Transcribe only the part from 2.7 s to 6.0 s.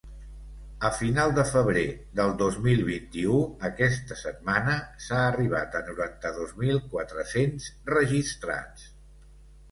vint-i-u, aquesta setmana, s’ha arribat a